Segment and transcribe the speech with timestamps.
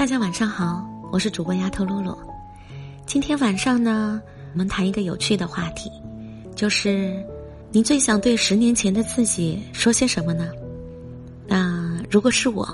[0.00, 2.16] 大家晚上好，我是主播丫头露露。
[3.04, 4.18] 今天晚上呢，
[4.54, 5.90] 我们谈一个有趣的话题，
[6.56, 7.22] 就是
[7.70, 10.48] 你最想对十年前的自己说些什么呢？
[11.46, 12.66] 那如果是我，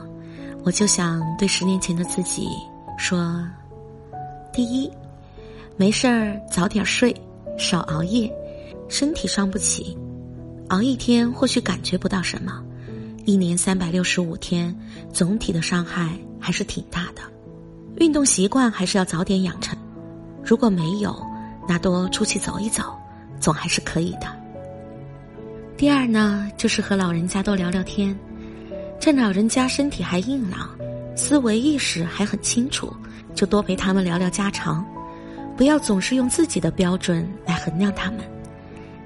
[0.62, 2.47] 我就想对十年前的自己
[2.97, 3.45] 说：
[4.53, 4.88] 第一，
[5.77, 7.13] 没事儿早点睡，
[7.58, 8.33] 少熬夜，
[8.88, 9.99] 身体伤不起，
[10.69, 12.63] 熬一天或许感觉不到什么。
[13.24, 14.72] 一年三百六十五天，
[15.13, 17.16] 总体的伤害还是挺大的。
[17.98, 19.77] 运动习惯还是要早点养成，
[20.45, 21.16] 如果没有，
[21.69, 22.83] 那多出去走一走，
[23.41, 24.27] 总还是可以的。
[25.77, 28.17] 第二呢，就是和老人家多聊聊天，
[29.01, 30.70] 趁老人家身体还硬朗，
[31.17, 32.93] 思维意识还很清楚，
[33.34, 34.84] 就多陪他们聊聊家常，
[35.56, 38.20] 不要总是用自己的标准来衡量他们。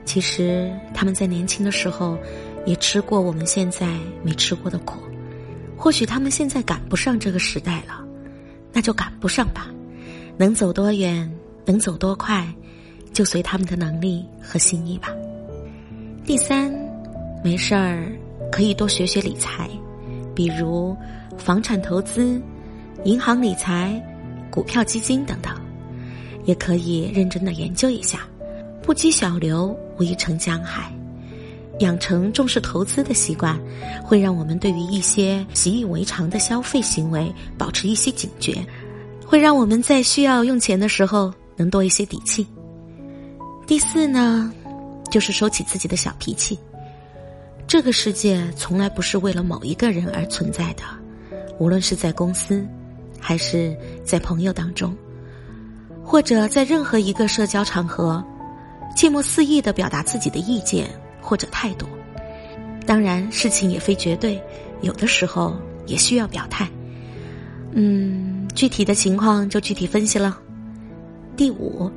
[0.05, 2.19] 其实他们在年轻的时候。
[2.67, 3.89] 也吃过我们现在
[4.23, 5.01] 没吃过的苦，
[5.79, 8.05] 或许他们现在赶不上这个时代了，
[8.81, 9.67] 那就赶不上吧。
[10.39, 11.31] 能走多远，
[11.67, 12.51] 能走多快，
[13.13, 15.09] 就随他们的能力和心意吧。
[16.25, 16.73] 第三，
[17.45, 18.11] 没事儿
[18.51, 19.69] 可以多学学理财，
[20.35, 20.97] 比如
[21.37, 22.41] 房产投资、
[23.05, 24.03] 银行理财、
[24.51, 25.55] 股票基金等等，
[26.47, 28.21] 也可以认真的研究一下。
[28.81, 30.91] 不积小流，无以成江海。
[31.81, 33.59] 养成重视投资的习惯，
[34.03, 38.65] 会让我们对于一些习以为常的消费行为保持一些警觉，
[39.27, 42.47] 会让我们在需要用钱的时候能多一些底气。
[43.67, 44.53] 第四呢，
[45.11, 46.59] 就是收起自己的小脾气。
[47.67, 50.83] 这个世界从来不是为了某一个人而存在的，
[51.59, 52.67] 无论是在公司，
[53.19, 54.93] 还是在朋友当中，
[56.05, 58.23] 或者在任何一个社交场合，
[58.97, 60.91] 切莫肆意的表达自己的意见。
[61.21, 61.87] 或者态度，
[62.87, 64.43] 当然事情也非绝对，
[64.81, 66.69] 有的时候也需要表态。
[67.73, 70.39] 嗯，具体的情况就具体分析了。
[71.37, 71.91] 第五，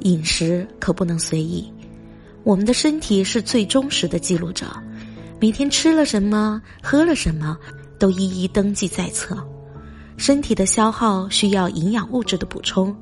[0.00, 1.72] 饮食可不能随意，
[2.42, 4.66] 我们的身体是最忠实的记录者，
[5.40, 7.56] 每天吃了什么，喝了什么，
[7.98, 9.36] 都一一登记在册。
[10.16, 12.94] 身体的消耗需要营养物质的补充，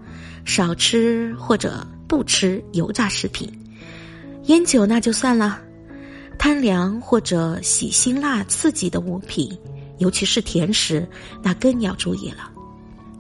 [0.45, 3.51] 少吃或者不吃油炸食品，
[4.45, 5.61] 烟酒那就算了。
[6.39, 9.51] 贪凉或者喜辛辣刺激的物品，
[9.99, 11.07] 尤其是甜食，
[11.43, 12.51] 那更要注意了。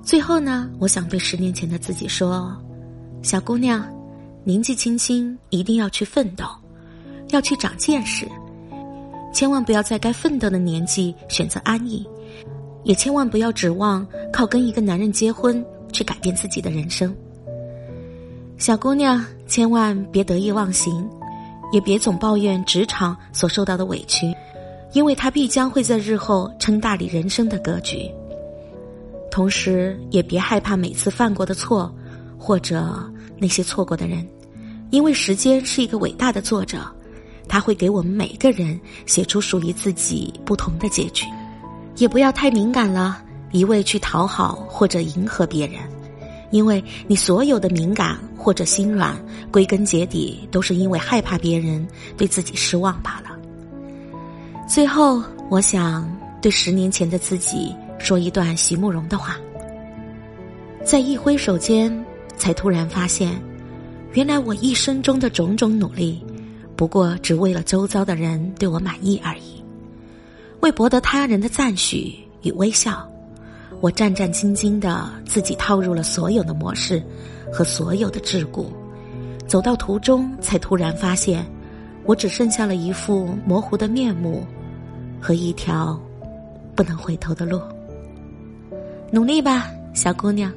[0.03, 2.57] 最后呢，我想对十年前的自己说
[3.21, 3.85] ：“小姑娘，
[4.45, 6.45] 年纪轻轻一定要去奋斗，
[7.31, 8.27] 要去长见识，
[9.35, 12.09] 千万不要在该奋斗的年纪选择安逸，
[12.85, 15.63] 也千万不要指望靠跟一个男人结婚
[15.93, 17.15] 去改变自己的人生。
[18.57, 21.07] 小姑娘，千万别得意忘形。”
[21.71, 24.35] 也别总抱怨职场所受到的委屈，
[24.93, 28.11] 因为他必将会在日后撑大你人生的格局。
[29.31, 31.95] 同时，也别害怕每次犯过的错，
[32.39, 33.09] 或者
[33.39, 34.27] 那些错过的人，
[34.91, 36.81] 因为时间是一个伟大的作者，
[37.47, 41.27] 他会给我们每个人写出属于自己不同的结局。
[41.97, 45.81] 也不要太敏感了，一味去讨好或者迎合别人。
[46.51, 49.17] 因为你所有的敏感或者心软，
[49.51, 51.87] 归根结底都是因为害怕别人
[52.17, 53.37] 对自己失望罢了。
[54.67, 56.11] 最后，我想
[56.41, 59.37] 对十年前的自己说一段席慕容的话：
[60.85, 61.93] 在一挥手间，
[62.37, 63.41] 才突然发现，
[64.13, 66.25] 原来我一生中的种种努力，
[66.77, 69.63] 不过只为了周遭的人对我满意而已，
[70.61, 73.07] 为博得他人的赞许与微笑。
[73.81, 77.03] 我战战兢兢的自己套入了所有的模式
[77.53, 78.67] 和所有的桎梏，
[79.47, 81.45] 走到途中才突然发现，
[82.05, 84.45] 我只剩下了一副模糊的面目
[85.21, 85.99] 和一条
[86.75, 87.61] 不能回头的路。
[89.11, 90.53] 努力吧，小姑娘。